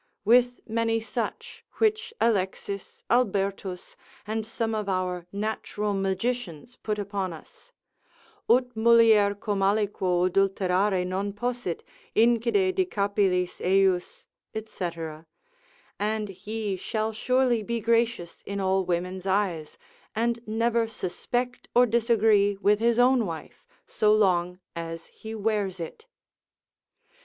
with 0.25 0.59
many 0.67 0.99
such, 0.99 1.63
which 1.77 2.11
Alexis, 2.19 3.03
Albertus, 3.11 3.95
and 4.25 4.47
some 4.47 4.73
of 4.73 4.89
our 4.89 5.27
natural 5.31 5.93
magicians 5.93 6.75
put 6.77 6.97
upon 6.97 7.31
us: 7.31 7.71
ut 8.49 8.75
mulier 8.75 9.35
cum 9.39 9.59
aliquo 9.59 10.27
adulterare 10.27 11.05
non 11.05 11.31
possit, 11.31 11.83
incide 12.15 12.73
de 12.73 12.83
capillis 12.83 13.59
ejus, 13.61 14.25
&c., 14.65 14.89
and 15.99 16.29
he 16.29 16.75
shall 16.75 17.13
surely 17.13 17.61
be 17.61 17.79
gracious 17.79 18.41
in 18.47 18.59
all 18.59 18.83
women's 18.83 19.27
eyes, 19.27 19.77
and 20.15 20.39
never 20.47 20.87
suspect 20.87 21.69
or 21.75 21.85
disagree 21.85 22.57
with 22.57 22.79
his 22.79 22.97
own 22.97 23.27
wife 23.27 23.67
so 23.85 24.11
long 24.11 24.59
as 24.75 25.05
he 25.09 25.35
wears 25.35 25.79
it. 25.79 26.07